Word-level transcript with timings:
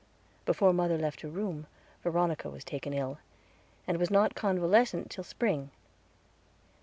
Before 0.47 0.73
mother 0.73 0.97
left 0.97 1.21
her 1.21 1.29
room 1.29 1.67
Veronica 2.01 2.49
was 2.49 2.63
taken 2.63 2.91
ill, 2.91 3.19
and 3.85 3.99
was 3.99 4.09
not 4.09 4.33
convalescent 4.33 5.11
till 5.11 5.23
spring. 5.23 5.69